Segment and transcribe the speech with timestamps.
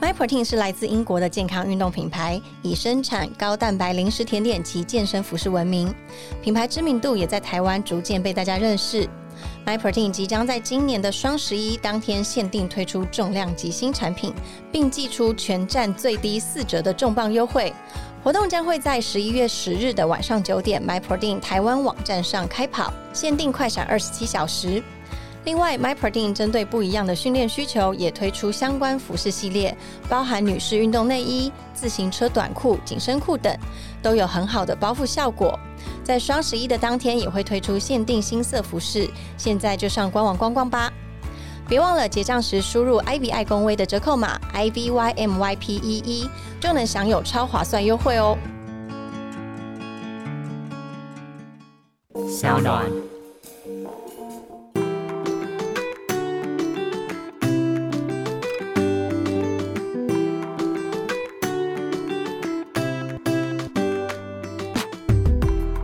[0.00, 5.92] MyProtein 是来自英国的健康运动品牌，以生产高蛋白零食甜点及健身服饰闻名，
[6.42, 9.08] 品牌知名度也在台湾逐渐被大家认识。
[9.64, 14.34] MyProtein 即将在今年的双十一当天限定推出重量级新产品，
[14.70, 17.72] 并寄出全站最低四折的重磅优惠。
[18.22, 24.82] 活动将会在十一月十日的晚上九点，MyProtein 台湾网站上开跑，限定快闪二十七小时。
[25.46, 29.76] 另外，MyProtein 针对不一样的训练需求，也推出相关服饰系列，
[30.08, 33.56] 包含女士运动内衣、自行车短裤、紧身裤等，
[34.02, 35.56] 都有很好的包覆效果。
[36.02, 40.92] 在双十一的当天，也会推出限定新色服饰，现在就上官网逛逛吧。
[41.68, 46.28] 别忘了结账时输入 “ivy 爱公威”的折扣码 “i v y m y p e e”，
[46.60, 48.36] 就能享有超划算优惠哦。
[52.28, 52.84] 小暖。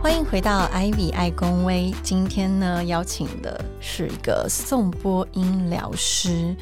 [0.03, 6.53] 欢迎回到 Ivy 爱公威，今天呢邀请的是一个颂播音疗师。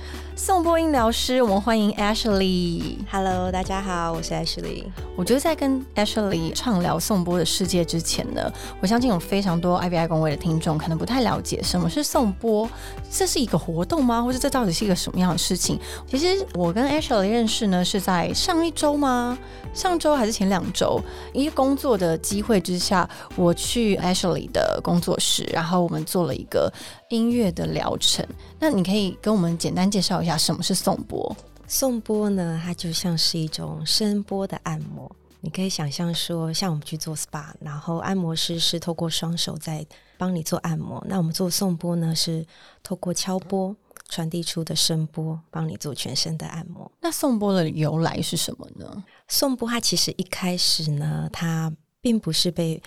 [0.44, 2.96] 颂播音疗师，我们欢迎 Ashley。
[3.12, 4.86] Hello，大家好，我是 Ashley。
[5.16, 12.68] 我觉得在跟 Ashley 畅聊颂播的世界之前呢，我相信有非常多 IBI 公会的听众可能不太了解什么是颂播，
[13.12, 14.20] 这是一个活动吗？
[14.24, 15.80] 或者这到底是一个什么样的事情？
[16.08, 19.38] 其实我跟 Ashley 认识呢是在上一周吗？
[19.76, 21.00] 上周还是前两周？
[21.34, 26.74] 因为工作的机会之下，我去 Ashley 的工作室，然后我们做了一个
[27.12, 28.26] 音乐的疗程。
[28.60, 31.36] 那你可以跟我们简单介绍一下什么是颂钵？
[31.68, 35.10] 颂钵呢，它就像是一种声波的按摩。
[35.44, 39.86] 你可以想象说，像我们去做 SPA，然后按摩师是透过双手在
[40.18, 42.46] 帮你做按摩，那我们做颂钵呢，是
[42.84, 43.76] 透过敲钵
[44.08, 46.92] 传递出的声波，帮你做全身的按摩。
[47.02, 49.04] 那颂钵的由来是什么呢？
[49.28, 52.80] 颂钵它其实一开始呢，它并不是被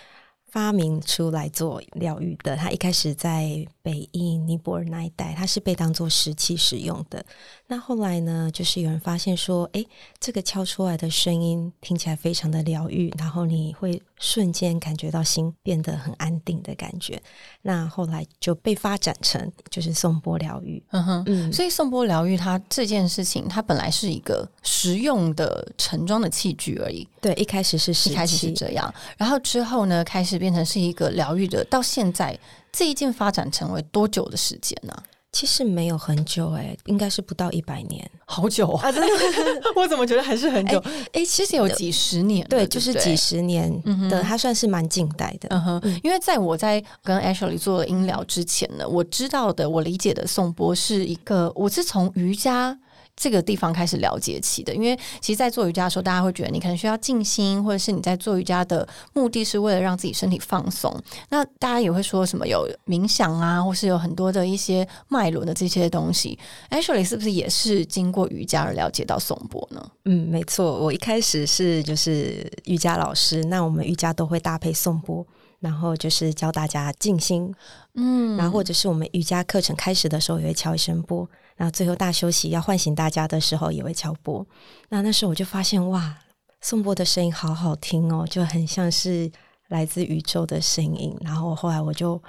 [0.54, 7.26] 发明出来做疗愈的，它一开始在北印、尼泊尔那一带，它是被当做石器使用的。
[7.66, 9.84] 那后来呢，就是有人发现说，诶，
[10.20, 17.20] 这个敲出来的声音听起来非常的疗愈，然后你会瞬间感觉到心变得很安定的感觉。
[17.62, 20.80] 那后来就被发展成就是颂钵疗愈。
[20.90, 32.38] 嗯哼，嗯，所以颂钵疗愈它这件事情，它本来是一个实用的盛装的器具而已，对，一开始是石器，一开始是这样，然后之后呢，开始变成是一个疗愈的，到现在
[32.70, 34.94] 这一件发展成为多久的时间呢、
[35.32, 38.10] 其实没有很久、诶，应该是不到一百年。
[38.26, 38.92] 好久啊！
[38.92, 39.08] 真的。
[39.74, 40.78] 我怎么觉得还是很久？
[41.12, 43.16] 哎、其实有几十年了，对，就是几。
[43.16, 43.72] 十年
[44.10, 45.48] 的，它算是蛮近代的。
[45.50, 52.78] 嗯哼，因为在我在跟 Ashley 做了音疗之前呢，我知道的，我理解的颂钵是一个，我是从瑜伽
[53.16, 54.74] 这个地方开始了解起的。
[54.74, 60.94] 因为其实，在做瑜伽的时候，大家会觉得你可能需要静心，或者是你在做瑜伽的目的是为了让自己身体放松。
[61.30, 66.38] 那大家也会说什么有冥想啊，或是有很多的一些脉轮的这些东西。
[66.70, 69.90] Ashley 是不是也是经过瑜伽而了解到颂钵呢？
[70.04, 75.26] 嗯，没错，我一开始是就是瑜伽老师，那我们瑜伽都会搭配颂钵，
[75.60, 77.54] 然后就是教大家静心，
[77.94, 84.44] 嗯然后或者是我们瑜伽课程开始的时候也会敲一声钵，然后最后大休息要唤醒大家的时候也会敲播。
[84.88, 86.16] 那那时候我就发现哇，
[86.60, 89.30] 颂钵的声音好好听哦，就很像是
[89.68, 91.16] 来自宇宙的声音。
[91.20, 92.20] 然后后来我就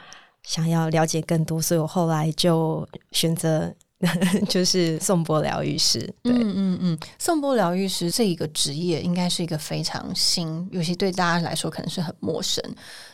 [0.44, 3.74] 想要了解更多，所以我后来就选择
[4.47, 6.00] 就是颂钵疗愈师。
[6.22, 12.64] 对，嗯嗯嗯，颂钵疗愈师这一个职业应该是一个非常新，尤其对大家来说可能是很陌生。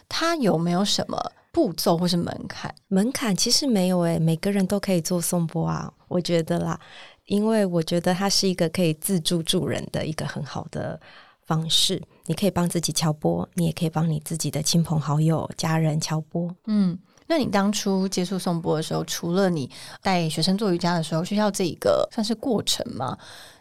[0.09, 1.17] 他有没有什么
[1.51, 2.73] 步骤或是门槛？
[2.87, 6.79] 门槛其实没有诶，每个人都可以做颂钵啊，我觉得啦，
[7.25, 10.99] 因为我觉得它是一个可以自助助人的一个很好的
[11.43, 12.01] 方式。
[12.25, 16.55] 你可以帮自己敲钵，你也可以帮你自己的亲朋好友、家人敲钵。
[16.67, 16.97] 嗯，
[17.31, 19.71] 那你当初接触颂钵的时候，除了你
[20.03, 23.17] 带学生做瑜伽的时候需要这一个算是过程吗？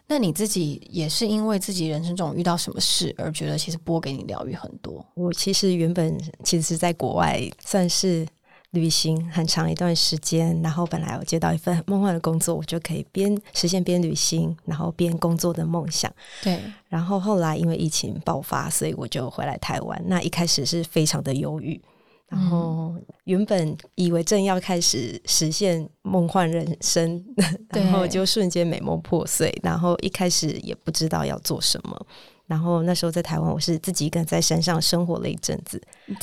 [0.07, 5.05] 那你自己也是因为自己人生中遇到什么事而觉得其实波给你疗愈很多？
[5.13, 8.27] 我其实原本其实是在国外算是
[8.71, 16.11] 旅行很长一段时间，然后本来我接到一份很梦幻的工作，我就可以边实现边旅行，然后边工作的梦想。
[16.43, 16.59] 对，
[16.89, 20.03] 然后后来因为疫情爆发，所以我就回来台湾。
[20.07, 21.81] 那一开始是非常的忧郁，
[22.31, 22.95] 然后
[23.25, 27.21] 原本以为正要开始实现梦幻人生，
[27.75, 29.53] 然后就瞬间美梦破碎。
[29.61, 32.07] 然后一开始也不知道要做什么。
[32.47, 35.81] 然后那时候在台湾，我是自己一个人在山上生活了一阵子。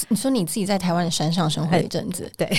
[0.09, 2.51] 你说你自己在台湾的山上生活一阵子， 对，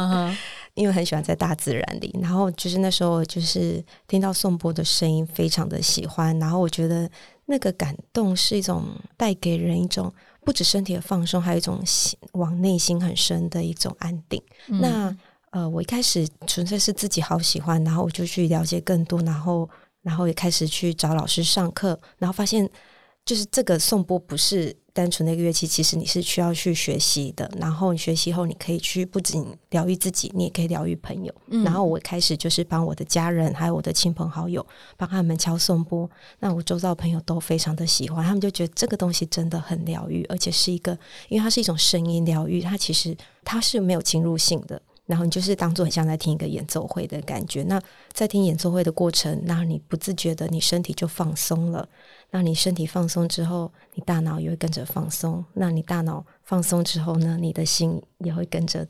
[0.74, 7.10] 因为很喜欢在大自然里，然后就是那时候就是听到颂钵的声音，非常的喜欢，然后我觉得
[7.46, 8.84] 那个感动是一种
[9.16, 10.12] 带给人一种
[10.44, 14.42] 不止身体的放松，还有一种心往内心很深的一种安定。
[14.66, 15.16] 那
[15.50, 19.68] 呃，我一开始纯粹是自己好喜欢，然后我就去了解更多，然后
[20.02, 22.68] 然后也开始去找老师上课，然后发现
[23.24, 24.76] 就是这个颂钵不是。
[24.94, 27.50] 单纯的一个乐器，其实你是需要去学习的。
[27.58, 31.34] 然后你学习后，你可以去不仅疗愈自己，你也可以疗愈朋友。
[31.64, 34.64] 然后我开始就是帮我的家人，还有我的亲朋好友，
[34.96, 36.08] 帮他们敲颂钵。
[36.38, 40.96] 那我周遭朋友都非常的喜欢，他们就觉得这个东西真的很疗愈，而且是一个，
[41.28, 44.80] 因为它是一种声音疗愈，它其实它是没有侵入性的。
[45.06, 47.62] 然后你就是当做很像在听一个演奏会的感觉。
[47.64, 47.78] 那
[48.14, 51.86] 在听演奏会的过程，那你不自觉的，你身体就放松了。
[52.34, 55.44] 那你身体放松之后，你大脑也会跟着放松。
[55.52, 58.84] 那你大脑放松之后呢，你的心也会跟着，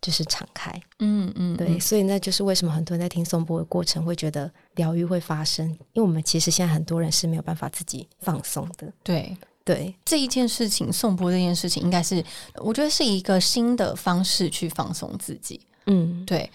[0.00, 0.72] 就是敞开。
[0.98, 1.78] 嗯嗯，对。
[1.78, 8.92] 所以那就是为什么很多人在听颂钵的过程会觉得疗愈会发生，因为我们其实现在很多人是没有办法自己放松的。
[9.04, 12.20] 对对，这一件事情，颂钵这件事情，应该是
[12.56, 15.60] 我觉得是一个新的方式去放松自己。
[15.86, 16.50] 嗯，对。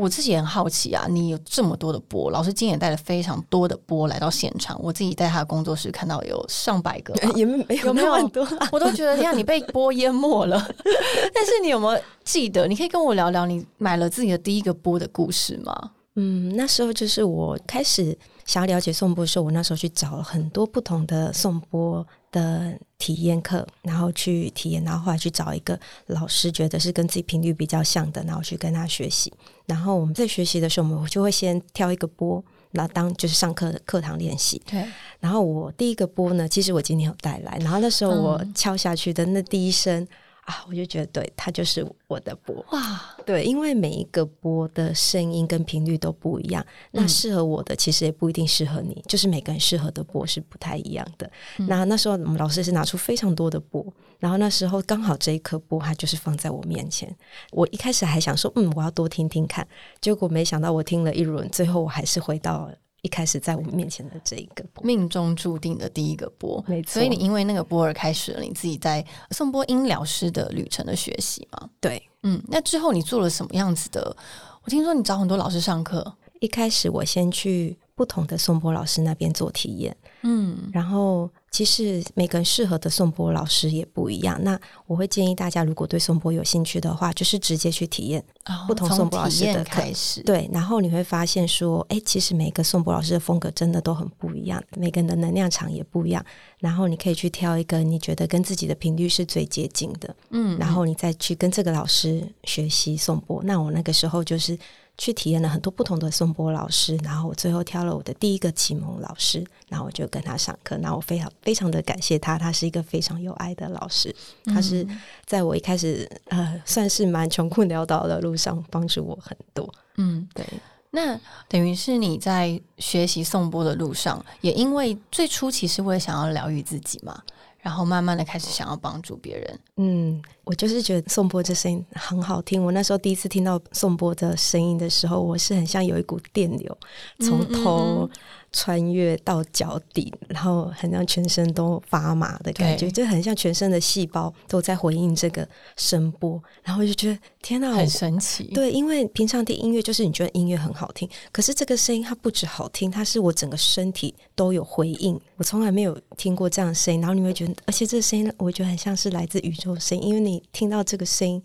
[0.00, 4.80] 我自己很好奇啊，你有这么多的波，老师今天也带了非常多的波来到现场。
[4.82, 10.58] 我自己在他的工作室看到有上百个， 也没有没有很多，我都觉得天啊，你被波淹没了。
[11.34, 12.66] 但是你有没有记得？
[12.66, 15.90] 你可以跟我聊聊你买了自己的第一个波的故事吗？
[16.16, 18.16] 嗯，那时候就是我开始
[18.46, 22.06] 想要了解颂钵的时候，我那时候去找了很多不同的颂钵。
[22.30, 29.32] 的体验课，然后去体验，然后后来去找一个老师，觉得是跟自己频率比较像的，然后去跟他学习。
[29.66, 32.42] 然后我们在学习的时候，我们就会先挑一个波，
[32.72, 34.60] 然后当就是上课的课堂练习。
[34.66, 34.84] 对。
[35.18, 40.06] 然后我第一个波呢，其实我今天有带来，然后那时候我敲下去的那第一声。
[40.50, 43.14] 啊，我就觉得对，它就是我的波哇！
[43.24, 51.30] 对，因为每一个波的声音跟频率都不一样，那适合我的其实也不一定适合你，就是每个人适合的波是不太一样的。
[51.68, 53.86] 那那时候我们老师是拿出非常多的波，
[54.18, 57.14] 然后那时候刚好这一颗波它就是放在我面前，
[57.52, 59.64] 我一开始还想说，嗯，我要多听听看，
[60.00, 62.68] 结果没想到我听了一轮，最后我还是回到。
[63.02, 66.94] 一开始在我们面前的这一个命中注定的第一个波，没错。
[66.94, 71.68] 所以你因为那个波而开始了你自己在颂波音疗师的旅程的学习嘛？
[71.80, 72.42] 对，嗯。
[72.48, 74.16] 那之后你做了什么样子的？
[74.62, 76.14] 我听说你找很多老师上课。
[76.40, 81.30] 一开始我先去不同的颂波老师那边做体验，嗯，然后。
[81.50, 84.38] 其实每个人适合的颂钵老师也不一样。
[84.42, 88.24] 那我会建议大家，如果对颂钵有兴趣的话，就是直接去体验
[88.68, 90.22] 不同颂钵老师的开始。
[90.22, 96.24] 对，然后你会发现说，哎，其实每个颂钵老师的风格真的都很不一样，每个人的能量场也不一样。
[96.58, 103.42] 然后你可以去挑一个你觉得跟自己的频率是最接近的，嗯，然后你再去跟这个老师学习颂钵。
[103.42, 104.56] 那我那个时候就是。
[104.98, 110.76] 去体验了很多不同的颂钵老师，然后我最后挑了我的第一个启蒙老师，然后我就跟他上课。
[110.78, 114.14] 那我非常非常的感谢他，他是一个非常有爱的老师。
[114.46, 114.86] 他是
[115.24, 119.72] 在我一开始呃算是蛮穷困潦倒的路上帮助我很多。
[119.96, 120.46] 嗯，对。
[120.90, 127.22] 那等于是你在学习颂钵的路上，也因为最初其实我也想要疗愈自己嘛。
[127.60, 129.60] 然后慢慢的开始想要帮助别人。
[129.76, 132.64] 嗯，我就是觉得颂钵这声音很好听。
[132.64, 136.78] 我那时候第一次听到颂钵的声音的时候，我是很像有一股电流
[137.20, 138.08] 从头。
[138.52, 148.44] 穿越到脚底，然后很像全身都发麻的感觉，就很像全身的细胞都在回应这个声波，然后就觉得天哪，很神奇。
[148.54, 155.18] 对，因为平常听音乐就是你觉得音乐很好听，可是这个声音它不止好听，它是我整个身体都有回应。
[155.36, 161.42] 我从来没有听过这样的声音，然后你会觉得，而且这个声音我觉得很像是来自宇宙声音，因为你听到这个声音。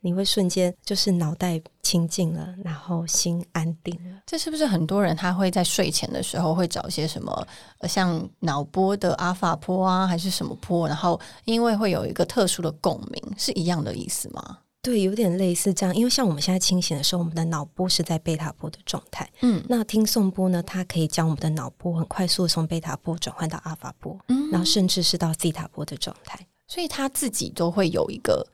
[0.00, 4.22] 你会瞬间就是脑袋清静了，然后心安定了。
[4.24, 7.46] 这是不是很多人他会在睡前的时候会找一些什么，
[7.88, 10.86] 像脑波的阿法波啊，还是什么波？
[10.86, 14.58] 然后因为会有一个特殊的共鸣，是一样的意思吗？
[14.80, 15.92] 对，有点类似这样。
[15.94, 19.28] 因为像我们现在清醒的时候，我们的脑波是在贝塔波的状态。
[19.40, 26.38] 嗯，那听颂波呢，它可以将我们的脑波很快速的从贝塔波转换到阿法波，嗯，然后甚至是到西塔波的状态。
[26.68, 28.46] 所以他自己都会有一个。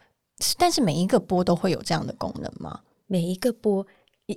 [0.58, 2.80] 但是每一个波都会有这样的功能吗？
[3.06, 3.86] 每一个波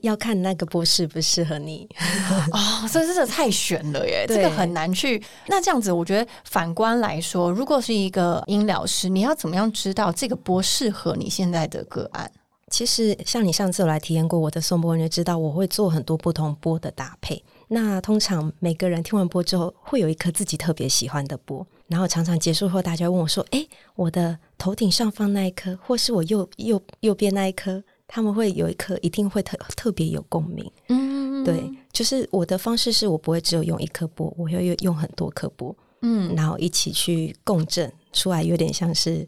[0.01, 1.87] 要看那个波适不适合你
[2.51, 5.21] 哦，所以这个太悬了耶，这个很难去。
[5.47, 12.29] 那这样子，我觉得反观来说，如果是一个音疗师，你要怎么样知道这个波适合你现在的个案？
[12.69, 17.41] 其实像你上次有来体验过我的颂钵，你就知道我会做很多不同波的搭配。
[17.69, 21.65] 那通常每个人听完波之后，会有一颗自己特别喜欢的波。
[21.87, 23.65] 然后常常结束后，大家问我说：“哎，
[23.95, 30.69] 我的头顶上方那一颗，或是我右右右边那一颗，他们会有一颗一定会特特别有共鸣。
[30.89, 39.27] 嗯，对，就是我的方式是我不会只有用一颗波，我会用很多颗波，嗯，然后一起去共振出来，有点像是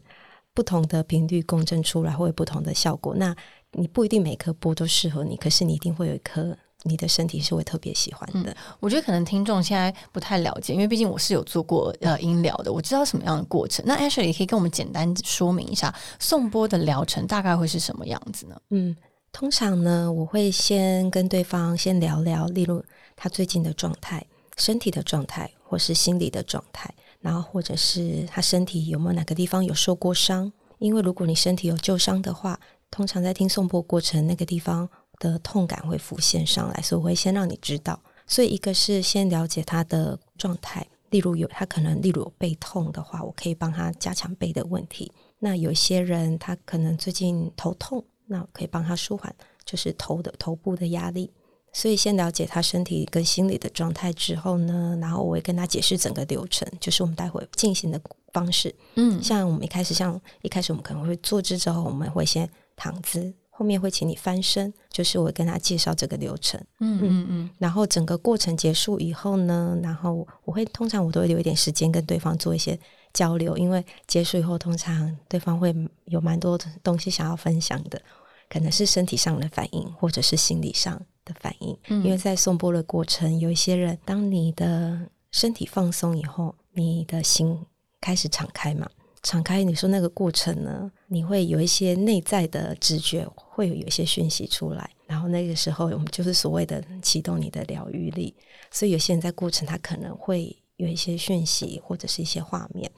[0.52, 3.14] 不同的频率共振出来会有不同的效果。
[3.16, 3.34] 那
[3.72, 8.56] 你不一定每颗波都适合你，可是你一定会有一颗你的身体是会特别喜欢的。
[8.78, 13.84] 我觉得可能听众现在不太了解，因为毕竟我是有做过呃音疗的，我知道什么样的过程。
[13.86, 18.60] 那 Ashley 也可以跟我们简单说明一下送波的疗程大概会是什么样子呢？
[18.70, 18.96] 嗯，
[19.32, 22.82] 通常呢，我会先跟对方先聊聊，例如
[23.16, 30.50] 他最近的状态、身体的状态，或是心理的状态，然后或者是他身体有没有哪个地方有受过伤。
[30.78, 32.58] 因为如果你身体有旧伤的话，
[32.90, 34.88] 通常在听颂钵过程，那个地方
[35.20, 38.00] 的痛感会浮现上来，所以我会先让你知道。
[38.26, 45.12] 所以一个是先了解他的状态，例如有他可能例如有背痛的话，我可以帮他加强背的问题。
[45.38, 49.34] 那有些人他可能最近头痛，那可以帮他舒缓
[49.64, 51.30] 就是头的头部的压力。
[51.72, 58.00] 所以先了解他身体跟心理的状态之后呢，然后我会跟他解释整个流程，就是我们待会进行的
[58.32, 58.74] 方式。
[58.96, 66.58] 嗯，像我们一开始，像一开始我们可能会坐姿之后，我们会先躺姿，后面会请你翻身，就是我跟他介绍这个流程。
[66.78, 72.80] 嗯嗯嗯，然后整个过程结束以后呢，然后我会通常我都会留一点时间跟对方做一些
[73.12, 75.74] 交流，因为结束以后通常对方会
[76.06, 78.00] 有蛮多东西想要分享的，
[78.48, 81.76] 可能是身体上的反应，或者是心理上的反应。
[81.88, 84.98] 嗯因为在颂钵的过程，有一些人，当你的
[85.32, 87.66] 身体放松以后，你的心
[88.00, 88.88] 开始敞开嘛。
[89.22, 93.28] 敞开，你说那个过程呢，你会有一些内在的直觉，
[93.60, 98.34] 会有一些讯息出来，然后那个时候我们就是所谓的启动你的疗愈力。
[98.70, 102.90] 所以有些人在过程他可能会有一些讯息或者是一些画面，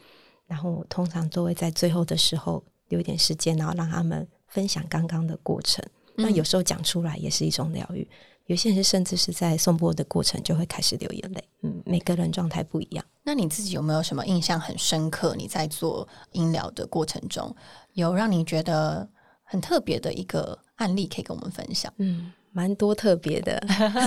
[0.46, 5.84] 然后我通常都会在最后的时候留一点时间，然后让他们分享刚刚的过程。
[6.14, 8.08] 那有时候讲出来也是一种疗愈，
[8.46, 11.44] 有些人是甚至是在送播的过程就会开始流眼泪。
[11.62, 13.04] 嗯，每个人状态不一样。
[13.24, 15.34] 那你自己有没有什么印象很深刻？
[15.34, 17.52] 你在做音疗的过程中，
[17.94, 19.08] 有让你觉得
[19.52, 21.92] 很特别的一个案例可以跟我们分享？
[21.98, 23.62] 嗯，蛮多特别的。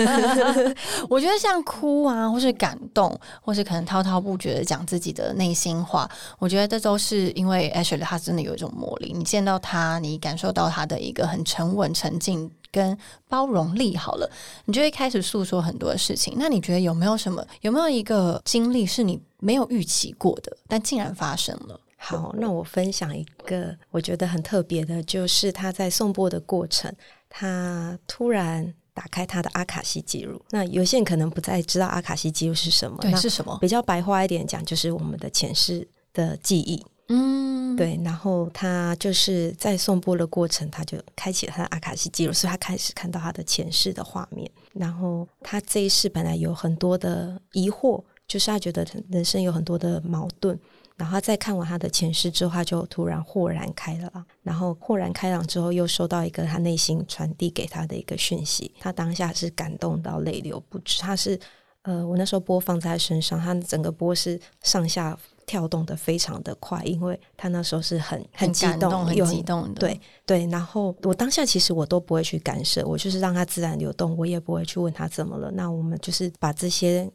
[1.07, 6.09] 我觉得像哭啊，或是感动，或是可能滔滔不绝的讲自己的内心话，
[6.39, 9.13] 我觉得这都是因为 Ashley 他真的有一种魔力。
[9.15, 12.97] 你见到他，你感受到他的一个很沉稳、沉静跟
[13.29, 14.27] 包容力，好了，
[14.65, 16.33] 你就会开始诉说很多的事情。
[16.39, 21.79] 那你觉得有没有什么，有没有一个经历是你没有预期过的，但竟然发生了？
[22.05, 26.93] 好， 那我分享一个我觉得很特别的，就是他在送播的过程，
[27.27, 30.39] 他突然打开他的阿卡西记录。
[30.51, 33.57] 那有些人可能不再知道阿卡西记录是什么，对，那是什么？
[33.59, 36.85] 比较白话一点讲，就是我们的前世的记忆。
[37.07, 44.49] 嗯，对，然后他就是在送播的过程，他就开启了他的阿卡西记录，所以他开始看到他的前世的画面。
[44.73, 50.59] 然后他这一世本来有很多的疑惑，就是他觉得人生有很多的矛盾。
[50.97, 54.25] 然后他在看完他的前世之后，他就突然豁然开朗。
[54.41, 61.01] 然后豁然开朗之后，又收到一个他内心传递给他的一个讯息，他当下是感动到泪流不止。
[61.01, 61.39] 他是
[61.81, 75.51] 呃，我那时候播放在他身上，他整个波是上下跳动的非常的快，因为他那时候是很很激动，很激动的，对对，然后我当下其实我都不会去干涉，我就是让它自然流动，我也不会去问他怎么了。
[75.51, 77.07] 那我们就是把这些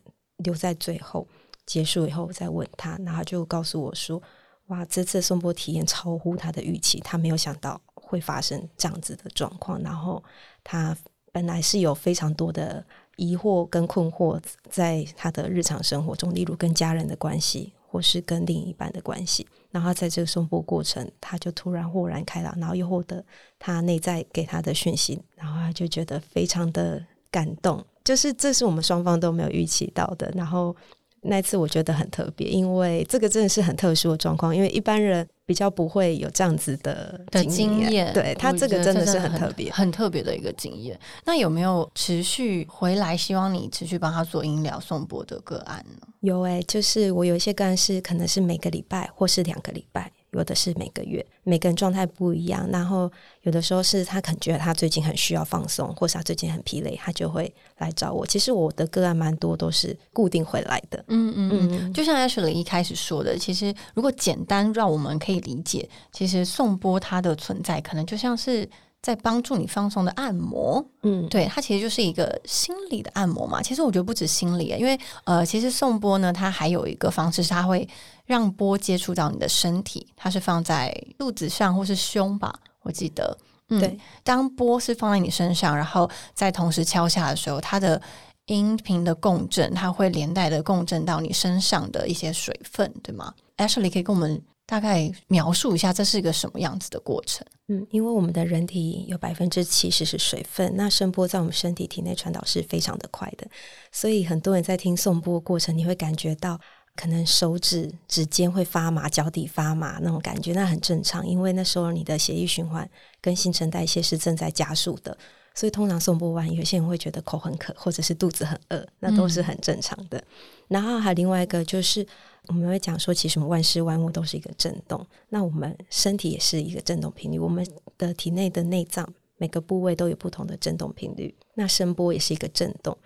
[0.45, 1.27] 留在最后
[1.71, 4.21] 结束以后我再问他，然后他就告诉我说
[4.67, 9.81] ：“哇，这次颂钵体验超乎他的预期，他没有想到会发生这样子的状况。
[9.81, 10.21] 然后
[10.65, 10.97] 他
[11.31, 12.85] 本来是有非常多的
[13.15, 19.47] 疑惑跟困惑在他的日常生活中，例如跟家人的关系，或是跟另一半的关系。
[19.71, 23.25] 然后在这个颂钵过程，他就突然豁然开朗，然后又获得
[23.61, 27.01] 他内在给他的讯息，然后他就觉得非常的
[27.31, 30.33] 感动，就是这是我们双方都没有预期到的。
[30.35, 30.75] 然后
[31.23, 40.99] 那次我觉得很特别，因为这个真的是很特殊的状况，因为一般人比较不会有这样子的的经验，对他这个真的是很特别，很特别的一个经验。
[41.25, 46.07] 那有没有持续回来，希望你持续帮他做音疗送播的个案呢？
[46.21, 52.69] 有诶、就是我有一些个案是可能是每个礼拜或是两个礼拜，有的是每个月，每个人状态不一样。
[52.71, 53.11] 然后
[53.43, 58.27] 有的时候是他可能觉得他最近很需要放松，或是他最近很疲累，他就会来找我。
[58.27, 61.05] 其实我的个案蛮多都是固定回来的。
[61.09, 68.69] 嗯嗯嗯，就像 Ashley 一开始说的，其实如果简单让我们可以理解，其实颂钵它的存在，可能就像是
[69.03, 70.85] 在帮助你放松的按摩。
[71.03, 73.63] 嗯，对，它其实就是一个心理的按摩嘛。
[73.63, 77.89] 其实我觉得不止心理，因为呃，其实颂钵呢，它还有一个方式，是它会
[78.27, 83.37] 让波接触到你的身体，它是放在肚子上或是胸吧，我记得。
[83.69, 88.03] 对，当波是放在你身上，然后再同时敲下的时候，它的
[88.47, 97.45] 音频的共振，它会连带的共振到你身上的一些水分，对吗？Ashley 可以跟我们大概描述一下，这是一个什么样子的过程？
[97.67, 103.49] 嗯，因为我们的人体有百分之七十是水分，那声波在我们身体体内传导是非常的快的，
[103.91, 106.57] 所以很多人在听颂波过程，你会感觉到
[106.95, 112.89] 可能手指指尖会发麻，脚底发麻那种感觉，那很正常，因为那时候你的血液循环
[113.21, 115.19] 跟新陈代谢是正在加速的。
[115.55, 120.23] 所以通常送不完，有些人会觉得口很渴，或者是肚子很饿，那都是很正常的。
[120.69, 122.07] 然后还有另外一个就是，
[122.47, 127.67] 我们会讲说，其实我们万事万物都是一个震动，那我们身体也是一个震动频率，我们
[127.99, 131.35] 的体内的内脏每个部位都有不同的震动频率。
[131.55, 132.97] 那声波也是一个震动，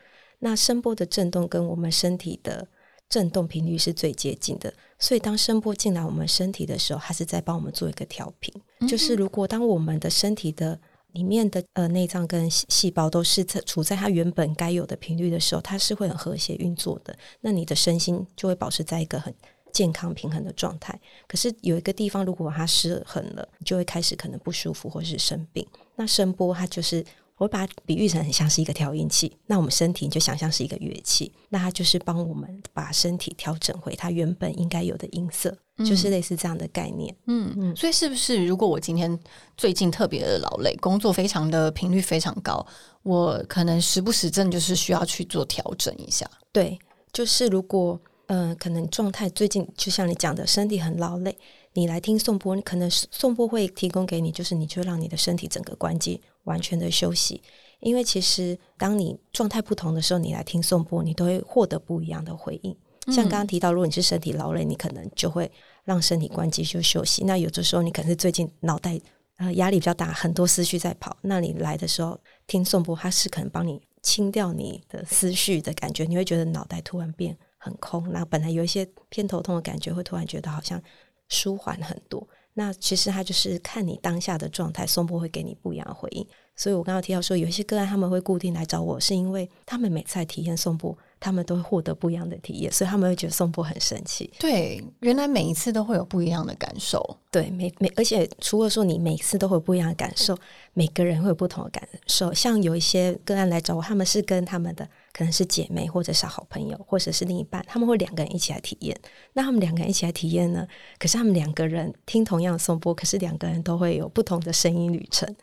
[0.40, 2.68] 那声波的震动跟我们身体的
[3.08, 4.72] 振动频率是最接近的。
[4.98, 8.54] 所以当声波进来我们身体的时候，它是在帮我们做一个调频。
[8.86, 10.78] 就是如果当我们的身体的
[11.14, 17.16] 里面的呃内脏跟细胞都是在处在它原本该有的频率的时候，它是会很和谐运作的。
[17.40, 19.34] 那你的身心就会保持在一个很
[19.72, 20.96] 健康平衡的状态。
[21.26, 25.66] 可是有一个地方如果它失衡了，就会开始可能不舒服或是生病。
[25.96, 27.04] 那声波它就是。
[27.38, 37.14] 我把它比喻成很像是一个调音器，那我们身体就想象是一个乐器，那它就是帮我们把身体调整回它原本应该有的音色，就是类似这样的概念。
[37.26, 39.18] 嗯嗯，所以是不是如果我今天
[39.56, 42.64] 最近特别的劳累，工作非常的频率非常高，
[43.02, 46.28] 我可能时不时真的就是需要去做调整一下？
[46.52, 46.78] 对，
[47.12, 51.36] 就是如果嗯，可能状态最近就像你讲的，身体很劳累，
[51.72, 56.20] 你来听颂钵，你可能颂钵会提供给你，就是你就让你的身体整个关机。
[56.44, 57.42] 完全的休息，
[57.80, 62.74] 因为其实当你状态不同的时候，你来听颂钵，你都会获得不一样的回应。
[63.08, 65.50] 像刚刚提到，如果你是身体劳累，你可能就会
[65.84, 67.24] 让身体关机就休息。
[67.24, 68.98] 那有的时候你可能是最近脑袋
[69.36, 80.82] 呃压力比较大，很多思绪在跑，那你来的时候听颂钵，它是可能帮你清掉你的思绪的感觉，你会觉得脑袋突然变很空，那本来有一些偏头痛的感觉，会突然觉得好像
[81.28, 82.26] 舒缓很多。
[82.54, 86.26] 那其实他就是看你当下的状态，松波会给你不一样的回应。
[86.56, 94.32] 所以我刚刚提到说，有一些个案他们会固定来找我，是因为他们每次来体验颂钵，他们都会获得不一样的体验，所以他们会觉得颂钵很神奇。
[94.38, 97.18] 对，原来每一次都会有不一样的感受。
[97.28, 100.38] 对，每每而且除了说你每次都会有不一样的感受，
[100.74, 102.32] 每个人会有不同的感受。
[102.32, 108.94] 像有一些个案来找我，他们是跟他们的可能是姐妹，或者是好朋友，或者是另一半，他们会两个人一起来体验。
[109.32, 110.66] 那他们两个人一起来体验呢？
[110.98, 115.34] 可是他们两个人听同样的颂钵，可是两个人都会有不同的声音旅程。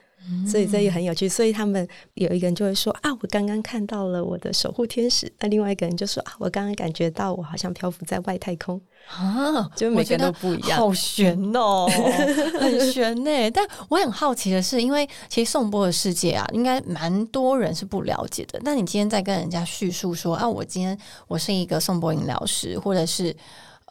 [0.48, 5.32] 所以这也很有趣，所以他们有一个人就会说啊，我刚刚看到了我的守护天使。
[5.40, 11.88] 那另外一个人就说啊，我刚刚感觉到我好像漂浮在外太空啊，就每个人都不一样，好悬哦，
[12.60, 13.52] 很悬呢。
[13.52, 18.60] 但我很好奇的是，因为其实颂钵的世界啊，应该蛮多人是不了解的。
[18.64, 23.36] 那你今天在跟人家叙述说啊，我今天我是一个颂钵饮疗师，或者是。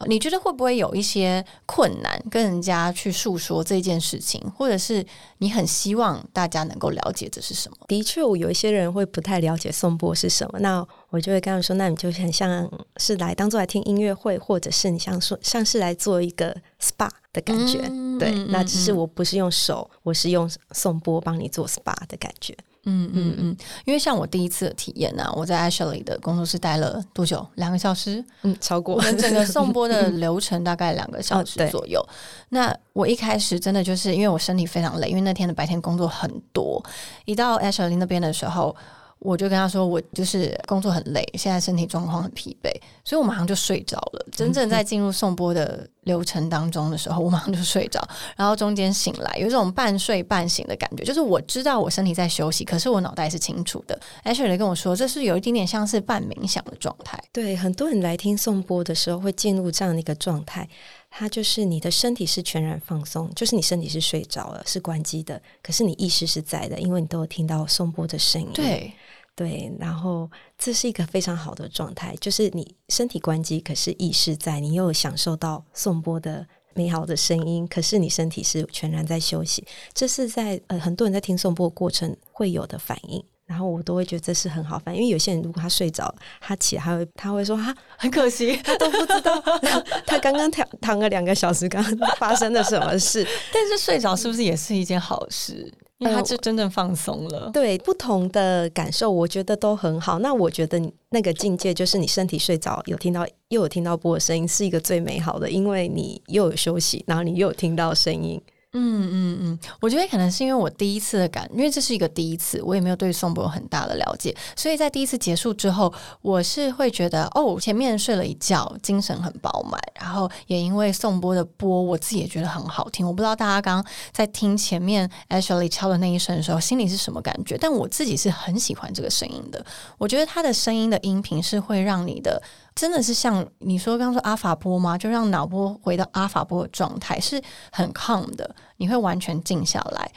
[0.07, 5.05] 你觉得会不会有一些困难跟人家去诉说这件事情，或者是
[5.39, 7.77] 你很希望大家能够了解这是什么？
[7.87, 17.79] 的确，我有一些人会不太了解颂钵是什么，那我就会跟他说：“那你就很像是来当做来听音乐会，或者是你像说像是来做一个 SPA 的感觉。”
[18.19, 22.55] 对，那只是我不是用手，我是用颂钵帮你做 SPA 的感觉。
[22.85, 27.45] 嗯嗯嗯，因为像我第一次的体验呢，我在 Ashley 的工作室待了多久？
[27.55, 28.23] 两个小时？
[28.41, 28.95] 嗯，超过。
[28.95, 32.03] 我们整个送播的 流程大概两个小时左右。
[32.49, 36.83] 那我一开始真的就是因为我身体非常累，因为那天的白天工作很多，
[37.25, 38.75] 一到 Ashley 那边的时候。
[39.21, 42.71] 我就跟他说，我就是工作很累，现在身体状况很疲惫，
[43.03, 44.25] 所以我马上就睡着了。
[44.31, 48.01] 真正在进入送播的流程当中的时候，我马上就睡着，
[48.35, 53.99] 然后中间醒来，有一种半睡半醒的感觉，就是我知道我身体在休息，可是我脑袋是清楚的。
[54.23, 57.23] Ashley 跟我说，这是有一点点像是半冥想的状态。
[57.31, 60.67] 对，很多人来听送播的时候会进入这样的一个状态，
[61.11, 68.49] 它就是你的身体是全然放松，就是你身体是睡着了，是关机的，可是你意识是在的，因为你都有听到送播的声音。
[68.55, 68.91] 对。
[69.35, 79.65] 对，然后这是一个非常好的状态，就是你身体关机，可是意识在，你又享受到颂钵的美好的声音，可是你身体是全然在休息。
[79.93, 89.41] 这是在呃很多人在听颂钵过程会有的反应，然后我都会觉得这是很好反应，因为有些人如果他睡着，他起来他会他会说啊很可惜，他都不知道
[90.05, 93.25] 他刚刚躺躺了两个小时，刚刚发生了什么事。
[93.51, 95.73] 但是睡着是不是也是一件好事？
[96.01, 97.51] 因为他就真正放松了。
[97.53, 100.17] 对不同的感受，我觉得都很好。
[100.17, 108.41] 那我觉得那个境界就是你身体睡着，有听到又有听到波的声音，是一个最美好的，因为你又有休息，然后你又有听到声音，
[108.73, 123.05] 嗯嗯嗯，我觉得可能是因为我第一次的感，因为这是一个第一次，我也没有对宋波有很大的了解，所以在第一次结束之后，我是会觉得哦，前面睡了一觉，精神很饱满，然后也因为宋波的波，我自己也觉得很好听。
[123.05, 127.57] 我不知道大家刚刚在听前面 Ashley 敲的那一声的时候，心里是什么感觉？
[127.57, 129.65] 但我自己是很喜欢这个声音的。
[129.97, 132.41] 我觉得他的声音的音频是会让你的。
[132.73, 134.97] 真的是像你说刚刚说阿法波吗？
[134.97, 140.11] 就让脑波回到阿法波的状态，是很 calm 的，你会完全静下来。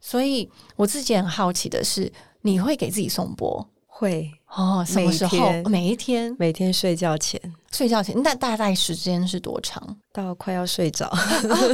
[0.00, 2.10] 所以我自己很好奇的是，
[2.42, 3.68] 你会给自己送波？
[3.86, 5.50] 会哦，什么时候？
[5.68, 7.40] 每一天，每天睡觉前，
[7.72, 9.96] 睡觉前，那大概时间是多长？
[10.12, 11.12] 到快要睡着，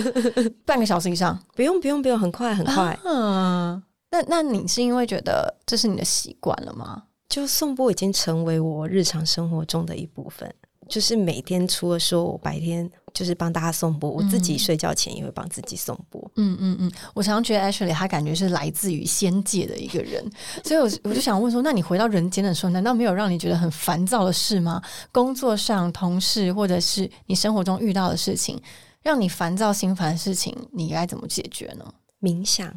[0.65, 1.39] 半个小时以上？
[1.55, 2.99] 不用，不用，不用，很快，很快。
[3.05, 7.03] 嗯，那那你是因为觉得这是你的习惯了吗？
[7.35, 10.49] 就颂钵已经成为我日常生活中的一部分，
[10.89, 16.31] 就是每天除了说我白天就是帮大家颂钵，我自己睡觉前也会帮自己颂钵。
[16.37, 20.25] 嗯嗯嗯，我常常觉得 Ashley 他感觉是来自于仙界的一个人，
[20.63, 24.81] 所以我我就想问说，那你回到人间的时候，难道没有让你觉得很烦躁的事吗？
[25.11, 28.63] 工作上、同事或者是你生活中遇到的事情，
[29.03, 31.85] 让你烦躁心烦的事情，你该怎么解决呢？
[32.23, 32.73] 冥想，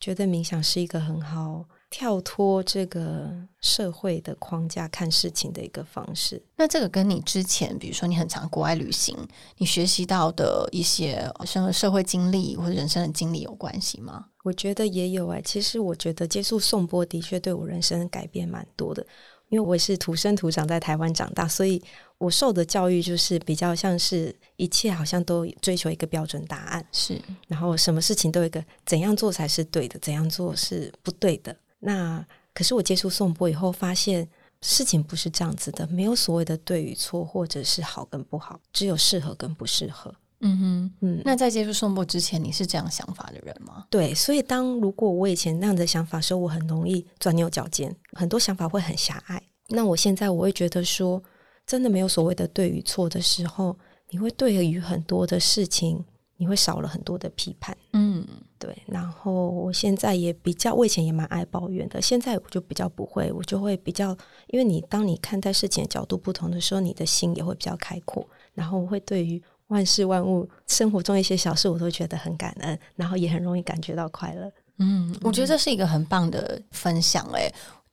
[0.00, 1.64] 觉得冥想是一个很好。
[1.92, 9.14] 跳脱这个社会的框架看事情的一个方式，那这个跟你之前，比如说你很常国外旅行，
[9.58, 14.24] 你学习到的一些生社会经历或者人生的经历有关系吗？
[14.42, 15.40] 我觉得也有哎。
[15.42, 19.06] 其实我觉得接触颂钵的确对我人生改变蛮多的，
[19.50, 21.80] 因为我是土生土长在台湾长大，所以
[22.16, 31.54] 我受的教育就是比较像是一切好像都追求一个标准答案，是，然后什么事情都有一个怎样做才是对的，怎样做是不对的。
[31.84, 34.28] 那可是我接触颂钵以后，发现
[34.60, 40.14] 事情不是这样子的，没有所谓的对与错，或者是好跟不好，只有适合跟不适合。
[40.40, 41.22] 嗯哼，嗯。
[41.24, 43.86] 那在接触颂钵之前，你是这样想法的人吗？
[43.90, 49.42] 对，所以当如果我以前那样的想法时候，我很容易钻牛角尖，很多想法会很狭隘。
[49.68, 51.20] 那我现在我会觉得说，
[51.66, 53.76] 真的没有所谓的对与错的时候，
[54.10, 56.04] 你会对于很多的事情。
[56.42, 58.26] 你会少了很多的批判，嗯，
[58.58, 58.76] 对。
[58.84, 64.10] 然后我现在也比较，我以前也蛮爱抱怨的，现在我就比较不会，我就会比较，
[64.48, 68.28] 因为你当你看待事情的角度不同的时候，你的心也会比较开阔。
[68.54, 74.50] 然后我会对于万事万物、生活中一些小事，我都觉得很感恩，然后也很容易感觉到快乐。
[74.78, 77.48] 嗯，我觉得这是一个很棒的分享，哎。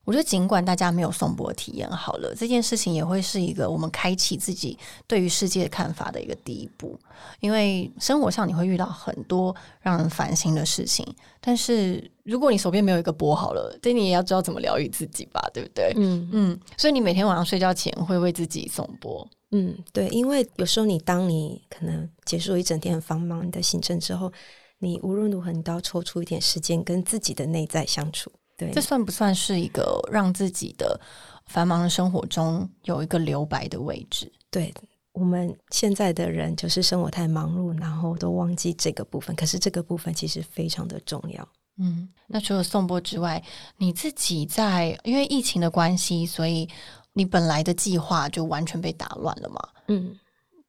[0.10, 7.00] 我觉得，尽管大家没有颂钵体验好了，这件事情也会是一个我们开启自己对于世界看法的一个第一步。
[7.41, 11.06] 因为生活上你会遇到很多让人烦心的事情，
[11.39, 15.93] 但是如果你手边没有一个钵好了，这你也要知道怎么疗愈自己吧，对不对？
[15.95, 16.60] 嗯嗯。
[16.76, 19.28] 所以你每天晚上睡觉前会为自己颂钵。
[19.52, 24.34] 嗯，对，因为有时候你当你可能结束一整天很繁忙的行程之后，
[24.80, 28.32] 你无论如何你都要抽出一点时间跟自己的内在相处。
[28.60, 31.00] 对，这算不算是一个让自己的
[31.45, 34.30] 繁忙的生活中有一个留白的位置？
[34.52, 34.74] 对
[35.13, 39.36] 我们现在的人，就是生活太忙碌，然后都忘记这个部分。
[39.36, 41.48] 可是这个部分其实非常的重要。
[41.78, 43.41] 嗯，那除了颂钵之外，
[43.78, 46.67] 你自己在因为疫情的关系，所以
[47.13, 49.69] 你本来的计划就完全被打乱了嘛？
[49.88, 50.17] 嗯，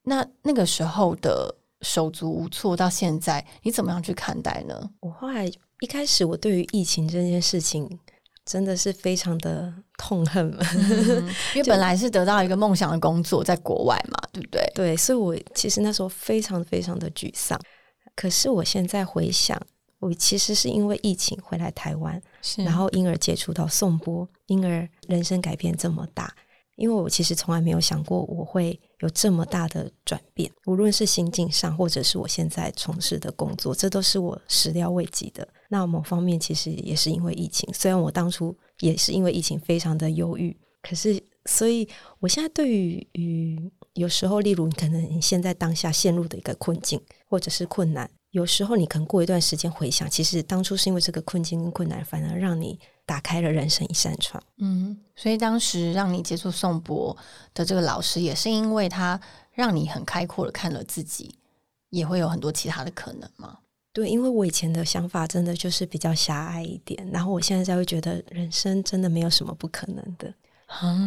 [0.04, 4.90] 那那个时候的手足无措，到现在你怎么样去看待呢？
[5.00, 5.50] 我后来。
[5.82, 7.88] 一开始我对于疫情这件事情
[8.44, 10.54] 真的是非常的痛恨，
[11.56, 14.70] 因为本来是得到一个梦想的工作在国外嘛，对不对？
[14.74, 17.58] 对，所以我其实那时候非常非常的沮丧。
[18.14, 19.58] 可是我现在回想，
[20.00, 22.20] 我其实是因为疫情回来台湾，
[22.58, 26.30] 然后因而接触到颂波，因而人生改变这么大。
[26.76, 35.46] 因为我其实从来没有想过我会有这么大的转变，无论是心境上，或者是我现在从事的工作，这都是我始料未及的。
[35.68, 48.10] 那某方面其实也是因为疫情，虽然我当初也是因为疫情非常的忧郁，可是，所以我现在对于有时候，例如你可能你现在当下陷入的一个困境或者是困难。
[48.32, 52.78] 有时候你可能过一段时间回想，其实当初是因为这个困境跟困难，反而让你
[53.10, 54.40] 打开了人生一扇窗。
[54.58, 57.16] 嗯，所以当时让你接触宋博
[57.52, 59.20] 的这个老师，也是因为他
[59.52, 61.34] 让你很开阔的看了自己，
[61.88, 63.58] 也会有很多其他的可能吗？
[63.92, 70.32] 对，因为我以前的想法真的就是比较狭隘一点，然后我现在才会觉得人生真的没有什么不可能的，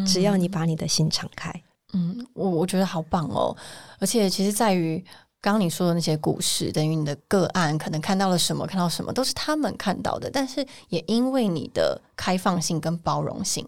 [0.05, 1.49] 只要你把你的心敞开。
[1.93, 3.55] 嗯，我我觉得好棒哦，
[3.99, 5.01] 而且其实在于。
[5.43, 13.67] 刚刚你说的那些故事，等于你的个案可能看到了什么，看到什么都是他们看到的，但是也因为你的开放性跟包容性，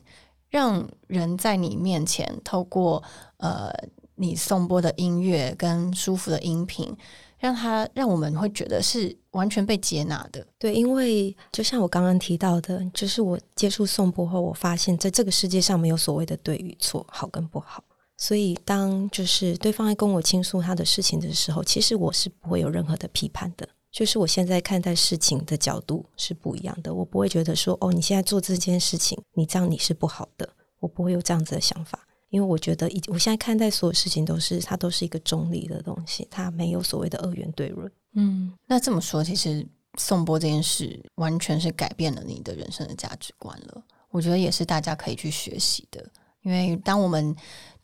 [0.49, 3.03] 让人在你面前透过
[3.39, 3.69] 呃
[4.15, 6.95] 你颂钵的音乐跟舒服的音频，
[7.39, 10.47] 让他让我们会觉得是完全被接纳的。
[10.57, 17.83] 对，因为就像我刚刚提到的，就是我接触颂钵后，我发现在这个世界上没有所谓的对与错，好跟不好。
[18.17, 23.67] 所以当就是对方在跟我倾诉他的事情的时候，其实我是不会有任何的批判的。
[23.91, 30.49] 就是我现在看待事情的角度是不一样的，我不会觉得说哦，你现在做这件事情，你这样你是不好的，
[30.80, 32.06] 我不会有这样子的想法。
[32.30, 37.89] 因为我觉得，我现在看待所有事情都是它都是一个中立的东西，它没有所谓的二元对论。
[38.15, 39.65] 嗯，那这么说，其实
[39.97, 43.82] 颂钵这件事完全是改变了你的人生的价值观了。
[44.10, 46.06] 我觉得也是大家可以去学习的。
[46.41, 47.34] 因为当我们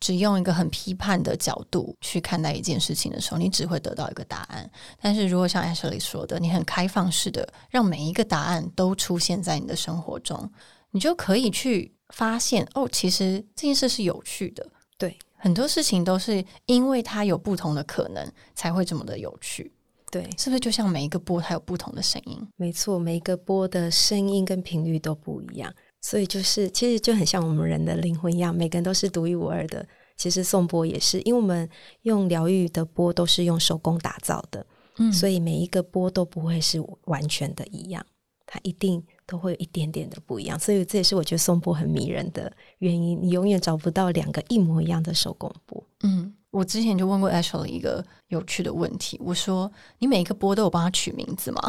[0.02, 4.70] 只用一个很批判的角度去看待一件事情的时候，你只会得到一个答案。
[5.02, 10.52] 但是如果像 Ashley 说的，你很开放式的让每一个答案都出现在你的生活中，
[10.90, 11.96] 你就可以去。
[12.14, 14.68] 发现哦，其实这件事是有趣的。
[14.98, 19.72] 对，很多事情都是因为它有不同的可能，才会这么的有趣。
[20.12, 22.38] 对，是不是就像每一个波它有不同的声音？
[22.58, 29.88] 没错，每一个波的声音跟频率都不一样，所以就是其实就很像我们人的灵魂一样，每个人都是独一无二的。
[30.18, 31.70] 其实颂钵也是，因为我们
[32.02, 34.66] 用疗愈的波都是用手工打造的，
[34.98, 38.06] 嗯，所以每一个波都不会是完全的一样，
[38.46, 39.02] 它一定。
[39.28, 43.18] 都会有一点点的不一样，所以这也是我觉得松波很迷人的原因。
[43.22, 45.82] 你永远找不到两个一模一样的手工波。
[46.04, 51.62] 嗯，我之前就问过 Ashley 一个有趣的问题，我说：“你每一个波都有帮他取名字吗？”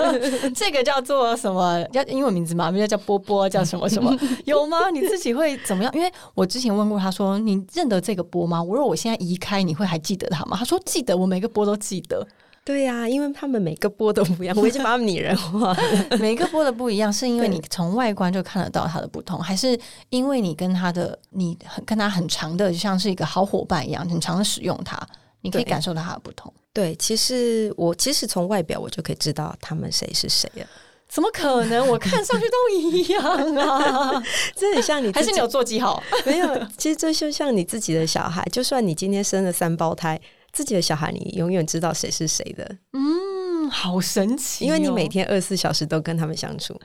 [0.54, 1.82] 这个叫做什么？
[1.86, 2.70] 叫英文名字吗？
[2.70, 4.14] 名字叫波波，叫什么什么？
[4.44, 4.90] 有吗？
[4.90, 5.90] 你自己会怎么样？
[5.94, 12.26] 因为我之前问过他说：“你认得这个波吗？”我说：“我现在移开，你会还记得他吗？”他说：“记得，我每个波都记得。”
[12.68, 15.74] 对呀，因为他们每个波都不一样， 我已经把他们拟人化。
[16.20, 19.78] 每个波的不一样，是因为你从外观就看得到它的不同，还是
[20.10, 25.00] 因为你跟他的你很跟他很长的，就像是一个好伙伴一样，很长的使用它，
[25.40, 26.52] 你可以感受到它的不同。
[26.74, 30.66] 对，其实我其实从外表我就可以知道他们谁是谁了。
[31.08, 31.88] 怎么可能？
[31.88, 34.22] 我看上去都一样啊！
[34.54, 36.02] 这很像你，还是你有做记号？
[36.26, 40.20] 没有，其实这就像你自己的小孩，就算你今天生了三胞胎。
[40.52, 42.76] 自己的小孩，你永远知道谁是谁的。
[42.92, 46.78] 嗯，好神奇，因为你每天二十四小时都跟他们相处。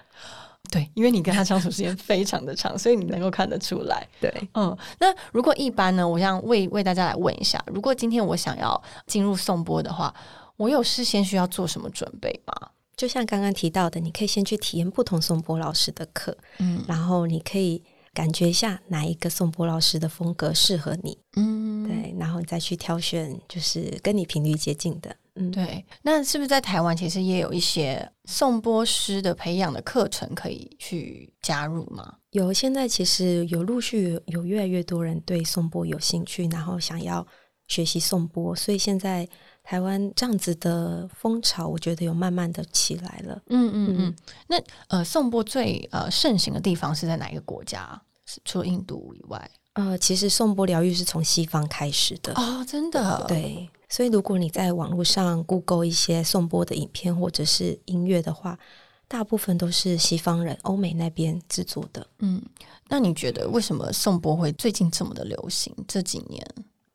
[0.71, 4.07] 对，因为你跟他相处时间非常的长，所以你能够看得出来。
[4.19, 6.07] 对，嗯，那如果一般呢？
[6.07, 10.13] 我想为为大家来问一下，如果今天我想要进入颂钵的话，
[10.57, 12.69] 我有事先需要做什么准备吗？
[12.95, 17.83] 就像刚刚提到的，你可以先去体验不同颂钵老师的课，嗯，然后你可以。
[18.13, 25.83] 感觉一下哪一个宋波老师的风格适合你，嗯，对，然后你再去挑选，就是跟你频率接近的，嗯，对。
[26.03, 32.17] 那是不是在台湾其实也有一些宋波师的培养的课程可以去加入吗？
[32.31, 37.25] 有，现在其实有陆续有越来越多人对宋波有兴趣，然后想要
[37.67, 39.27] 学习宋波，所以现在。
[39.63, 43.41] 台湾这样子的风潮，我觉得有慢慢的起来了。
[43.47, 44.15] 嗯嗯嗯。
[44.47, 47.99] 那呃，颂钵最呃盛行的地方是在哪一个国家？
[48.43, 53.25] 除了印度以外，呃，其实颂钵疗愈是从西方开始的哦，真的。
[53.27, 58.59] 对，所以如果你在网络上 Google 一些颂钵的影片或者是音乐的话，
[59.07, 62.05] 大部分都是西方人、欧美那边制作的。
[62.19, 62.41] 嗯，
[62.89, 65.73] 那你觉得为什么颂钵会最近这么的流行？
[65.87, 66.45] 这几年，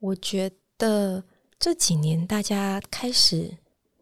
[0.00, 1.24] 我觉得。
[1.58, 3.52] 这几年，大家开始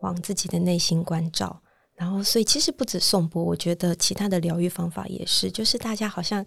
[0.00, 1.62] 往自己的内心关照，
[1.94, 6.44] 然后，所以其实不止颂钵，我觉得其他的疗愈方法也是，就是大家好像，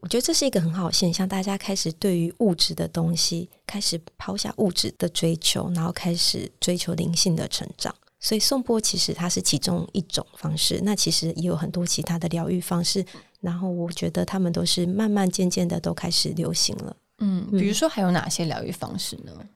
[0.00, 7.94] 我觉得这是一个很好的现象，大家开始对于物质的东西开始抛下物质的追求，然后开始追求灵性的成长。
[8.18, 13.06] 所以颂钵其实它是其中一种方式，那其实也有很多其他的疗愈方式，
[13.40, 16.96] 然后我觉得他们都是慢慢渐渐的都开始流行了。
[17.18, 19.32] 嗯，比如说还有哪些疗愈方式呢？
[19.36, 19.48] 嗯，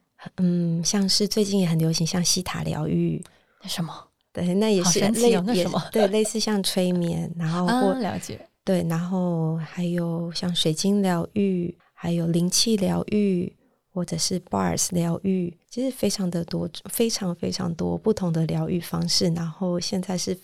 [0.85, 3.23] 像是最近也很流行，像西塔疗愈，
[3.63, 3.93] 那什么？
[4.33, 5.83] 对，那也是类那什么？
[5.93, 13.55] 对，类似像催眠，然后或了解，对，然后还有像水晶疗愈，还有灵气疗愈，
[13.93, 19.29] 或者是 bars 疗愈，其实非常的多，非常非常多不同的疗愈方式。
[19.35, 20.35] 然后现在是，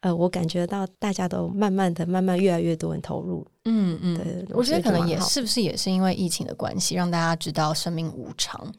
[0.00, 3.46] 呃，我感觉到大家都慢慢的、慢慢越来越多人投入。
[3.64, 8.70] 嗯嗯，对，我觉得可能也是不是也是因为疫情的关系，让大家知道生命无常。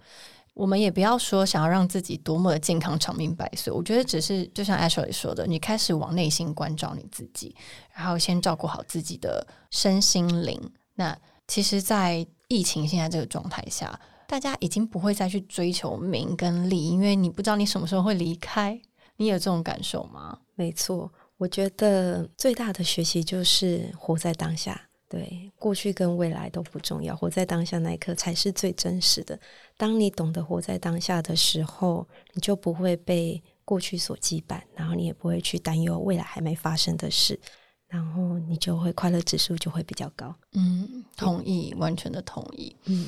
[0.53, 3.73] 我们也不要说想要让自己多么的健康、长命百岁。
[3.73, 7.55] 我觉得只是就像 Ashley 说的，你开始往内心关照你自己，
[7.93, 10.61] 然后先照顾好自己的身心灵。
[10.95, 18.79] 那其实，在疫情现在这个状态下，大家已经不会再去追求名跟利，因为你不知道你什么时候会离开。
[19.17, 20.39] 你有这种感受吗？
[20.55, 24.89] 没错，我觉得最大的学习就是活在当下。
[25.13, 29.39] 对，过去跟未来都不重要，活在当下那一刻才是最真实的。
[29.77, 37.39] 当你懂得活在当下的时候，你就不会被过去所羁绊，然后你也不会去担忧未来还没发生的事，
[37.87, 40.33] 然后你就会快乐指数就会比较高。
[40.53, 42.75] 嗯，同意，完全的同意。
[42.85, 43.07] 嗯，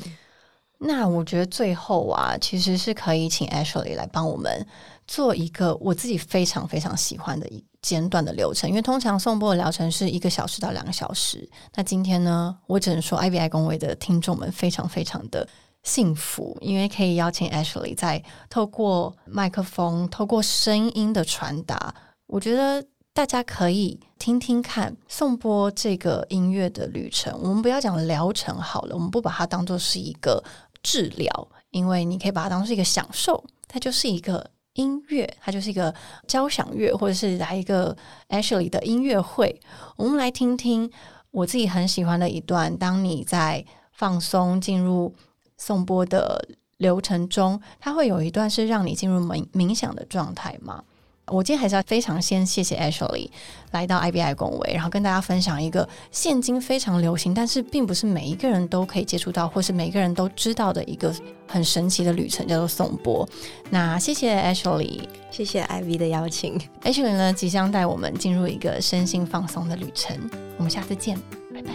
[0.77, 4.63] 那我觉得最后啊，其实是可以请 Ashley 来帮我们
[5.07, 11.47] 做一个我自己非常非常喜欢的一简短的流程，因为通常送播的疗程是一个小时到两个小时。
[11.75, 15.47] 那今天呢，我只能说 IVI 工会的听众们非常非常的
[15.83, 21.93] 幸福，因为可以邀请 Ashley 在透过麦克风、透过声音的传达，
[22.25, 22.83] 我觉得。
[23.15, 27.33] 大家可以听听看颂钵这个音乐的旅程。
[27.41, 30.43] 我们不要讲疗程好了，我们不把它当做是一个
[30.83, 33.41] 治疗，因为你可以把它当做一个享受。
[33.69, 34.45] 它就是一个
[34.75, 35.93] 音乐，它就是一个
[36.27, 37.95] 交响乐，或者是来一个
[38.29, 39.59] Ashley 的音乐会。
[39.97, 40.89] 我们来听听
[41.31, 42.77] 我自己很喜欢的一段。
[42.77, 45.13] 当你在放松进入
[45.57, 50.83] 颂钵的流程中，它会有一段是让你进入冥冥想的状态吗？
[51.31, 53.27] 我今天还是要非常先谢谢 Ashley
[53.71, 61.11] 来到 IBI 公维，然后跟大家分享一个现今非常流行，但是并不是每一个人都可以接触到，或是每个人都知道的一个
[61.47, 63.27] 很神奇的旅程，叫做颂钵。
[63.71, 66.59] 那谢谢 Ashley，谢谢 IV 的邀请。
[66.83, 70.15] Ashley 呢，即将带我们进入一个身心放松的旅程。
[70.57, 71.17] 我们下次见，
[71.51, 71.73] 拜拜。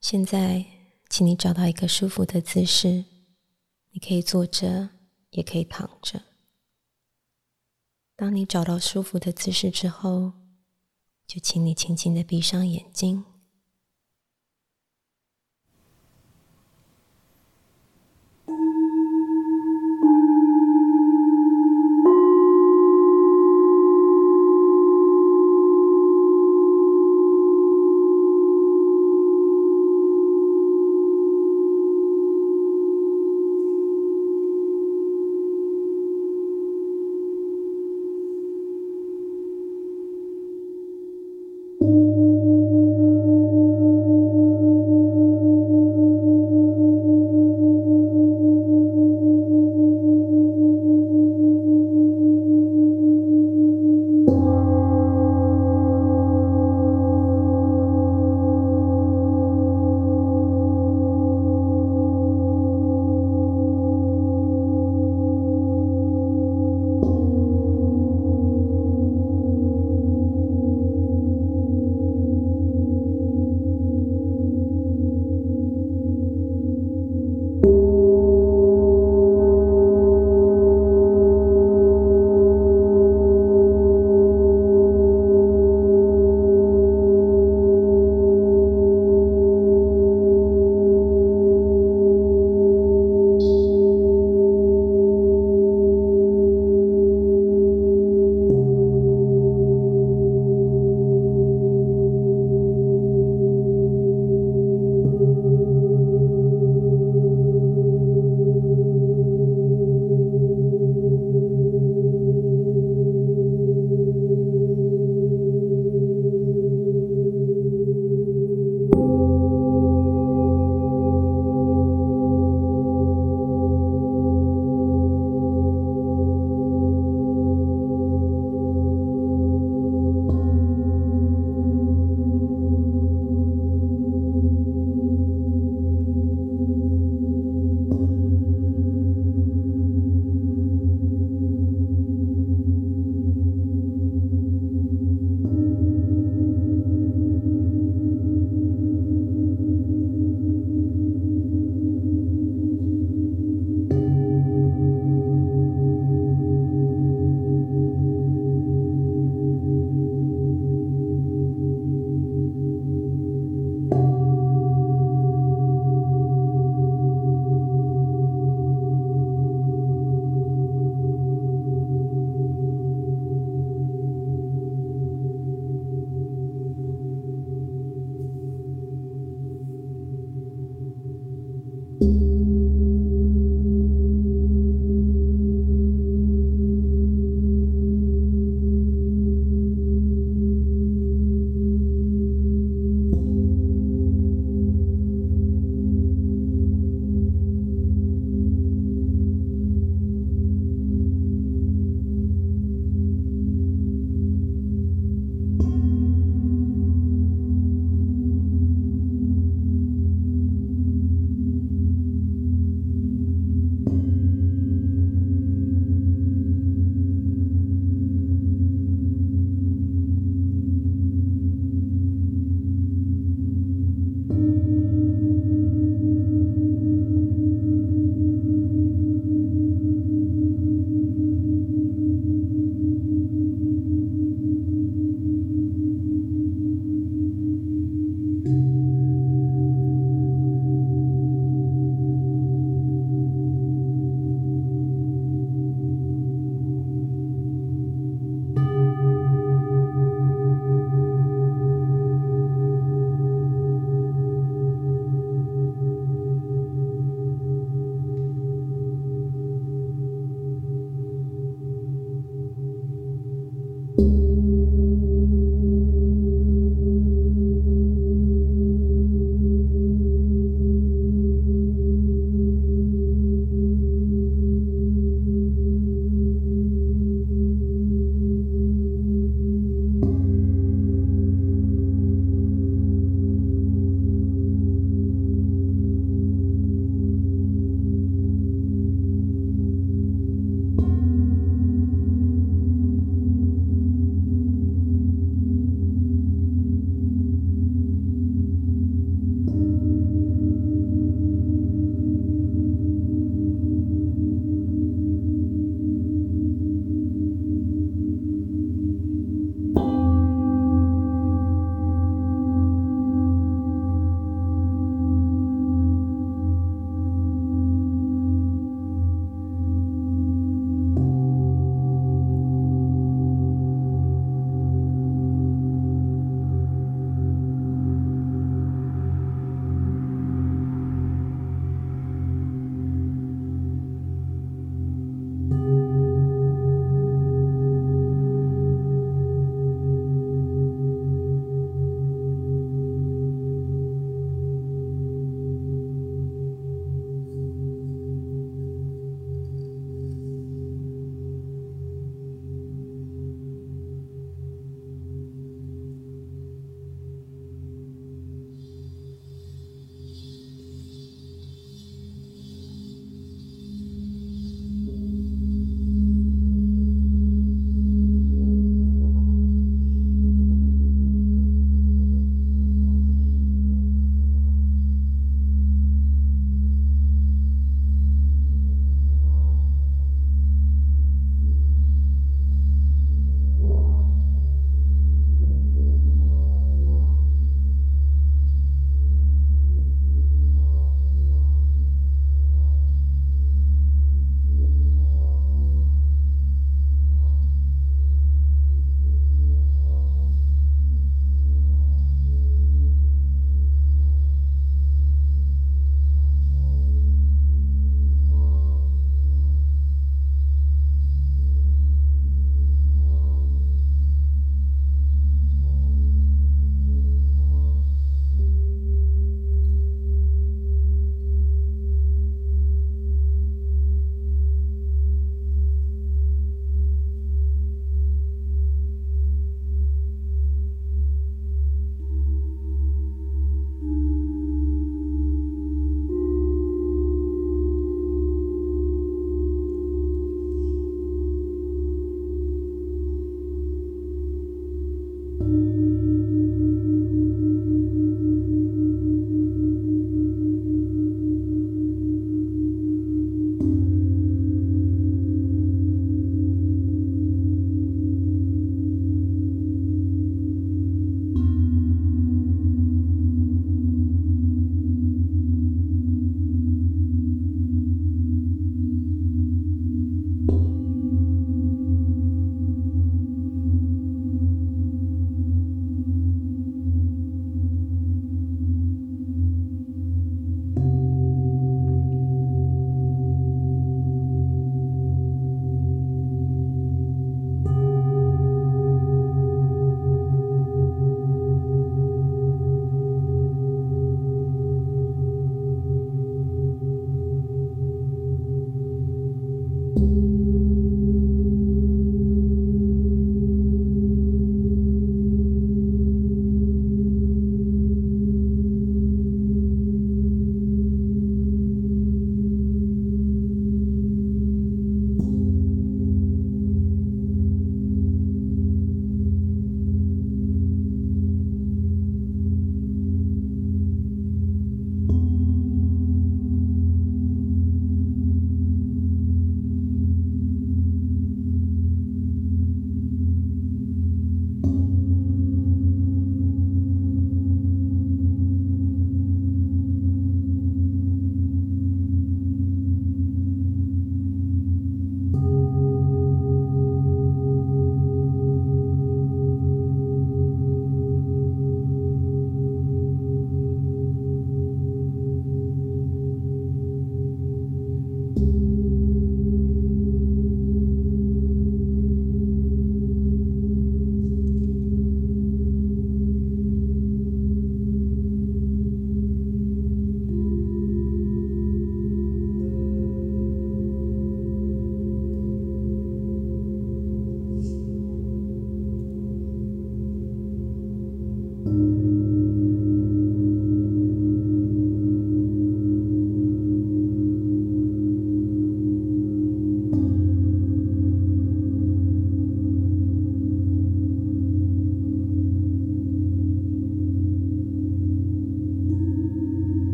[0.00, 0.73] 现在。
[1.16, 3.04] 请你找到一个舒服的姿势，
[3.92, 4.88] 你可以坐着，
[5.30, 6.24] 也可以躺着。
[8.16, 10.32] 当你找到舒服的姿势之后，
[11.24, 13.24] 就请你轻轻的闭上眼睛。